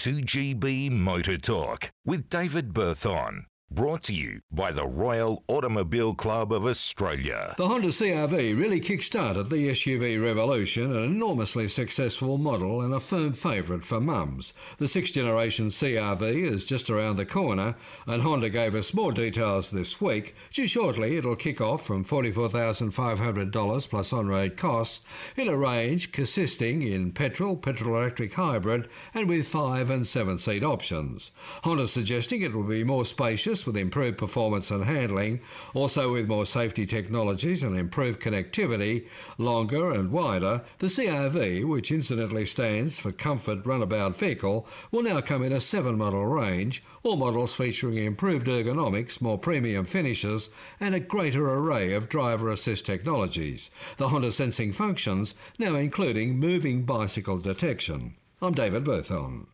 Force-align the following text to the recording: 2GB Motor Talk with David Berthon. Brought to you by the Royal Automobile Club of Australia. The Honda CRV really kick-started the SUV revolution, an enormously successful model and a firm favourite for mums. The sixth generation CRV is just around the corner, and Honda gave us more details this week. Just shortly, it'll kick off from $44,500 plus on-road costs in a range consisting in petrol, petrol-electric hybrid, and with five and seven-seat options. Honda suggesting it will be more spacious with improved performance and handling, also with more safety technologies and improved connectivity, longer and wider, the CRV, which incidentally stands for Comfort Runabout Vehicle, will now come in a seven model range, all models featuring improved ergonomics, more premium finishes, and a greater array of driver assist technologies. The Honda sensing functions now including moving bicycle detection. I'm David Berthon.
2GB 0.00 0.90
Motor 0.90 1.36
Talk 1.36 1.90
with 2.06 2.30
David 2.30 2.72
Berthon. 2.72 3.44
Brought 3.72 4.02
to 4.04 4.14
you 4.14 4.40
by 4.50 4.72
the 4.72 4.84
Royal 4.84 5.44
Automobile 5.46 6.12
Club 6.12 6.52
of 6.52 6.66
Australia. 6.66 7.54
The 7.56 7.68
Honda 7.68 7.86
CRV 7.86 8.58
really 8.58 8.80
kick-started 8.80 9.48
the 9.48 9.68
SUV 9.68 10.20
revolution, 10.20 10.90
an 10.90 11.04
enormously 11.04 11.68
successful 11.68 12.36
model 12.36 12.82
and 12.82 12.92
a 12.92 12.98
firm 12.98 13.32
favourite 13.32 13.84
for 13.84 14.00
mums. 14.00 14.54
The 14.78 14.88
sixth 14.88 15.14
generation 15.14 15.68
CRV 15.68 16.50
is 16.50 16.66
just 16.66 16.90
around 16.90 17.14
the 17.14 17.24
corner, 17.24 17.76
and 18.08 18.22
Honda 18.22 18.50
gave 18.50 18.74
us 18.74 18.92
more 18.92 19.12
details 19.12 19.70
this 19.70 20.00
week. 20.00 20.34
Just 20.50 20.72
shortly, 20.72 21.16
it'll 21.16 21.36
kick 21.36 21.60
off 21.60 21.86
from 21.86 22.04
$44,500 22.04 23.88
plus 23.88 24.12
on-road 24.12 24.56
costs 24.56 25.00
in 25.36 25.46
a 25.46 25.56
range 25.56 26.10
consisting 26.10 26.82
in 26.82 27.12
petrol, 27.12 27.56
petrol-electric 27.56 28.32
hybrid, 28.32 28.88
and 29.14 29.28
with 29.28 29.46
five 29.46 29.90
and 29.90 30.04
seven-seat 30.04 30.64
options. 30.64 31.30
Honda 31.62 31.86
suggesting 31.86 32.42
it 32.42 32.52
will 32.52 32.64
be 32.64 32.82
more 32.82 33.04
spacious 33.04 33.59
with 33.66 33.76
improved 33.76 34.18
performance 34.18 34.70
and 34.70 34.84
handling, 34.84 35.40
also 35.74 36.12
with 36.12 36.28
more 36.28 36.46
safety 36.46 36.86
technologies 36.86 37.62
and 37.62 37.76
improved 37.76 38.20
connectivity, 38.20 39.06
longer 39.38 39.90
and 39.90 40.12
wider, 40.12 40.62
the 40.78 40.86
CRV, 40.86 41.64
which 41.64 41.92
incidentally 41.92 42.46
stands 42.46 42.98
for 42.98 43.12
Comfort 43.12 43.64
Runabout 43.64 44.16
Vehicle, 44.16 44.66
will 44.90 45.02
now 45.02 45.20
come 45.20 45.42
in 45.42 45.52
a 45.52 45.60
seven 45.60 45.98
model 45.98 46.26
range, 46.26 46.82
all 47.02 47.16
models 47.16 47.52
featuring 47.52 47.96
improved 47.98 48.46
ergonomics, 48.46 49.20
more 49.20 49.38
premium 49.38 49.84
finishes, 49.84 50.50
and 50.80 50.94
a 50.94 51.00
greater 51.00 51.48
array 51.48 51.92
of 51.92 52.08
driver 52.08 52.50
assist 52.50 52.86
technologies. 52.86 53.70
The 53.96 54.08
Honda 54.08 54.32
sensing 54.32 54.72
functions 54.72 55.34
now 55.58 55.74
including 55.76 56.38
moving 56.38 56.82
bicycle 56.82 57.38
detection. 57.38 58.14
I'm 58.42 58.54
David 58.54 58.84
Berthon. 58.84 59.46